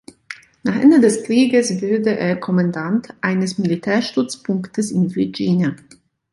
Nach 0.63 0.77
Ende 0.81 0.99
des 0.99 1.25
Krieges 1.25 1.79
wurde 1.79 2.17
er 2.17 2.35
Kommandant 2.39 3.09
eines 3.23 3.59
Militärstützpunktes 3.59 4.89
in 4.89 5.13
Virginia. 5.13 5.75